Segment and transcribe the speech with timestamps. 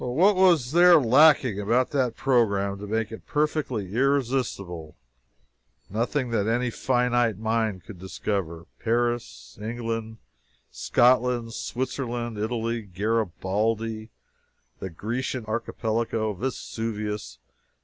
[0.03, 4.95] What was there lacking about that program to make it perfectly irresistible?
[5.91, 8.65] Nothing that any finite mind could discover.
[8.79, 10.17] Paris, England,
[10.71, 14.09] Scotland, Switzerland, Italy Garibaldi!
[14.79, 16.33] The Grecian Archipelago!
[16.33, 17.37] Vesuvius!